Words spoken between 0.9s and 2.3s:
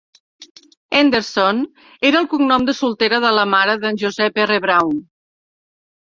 Henderson era el